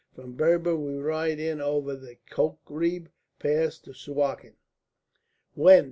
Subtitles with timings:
[0.15, 4.55] From Berber we ride in over the Kokreb pass to Suakin."
[5.53, 5.79] "When?"